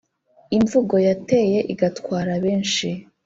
[0.57, 2.87] imvugo yateye igatwara benshi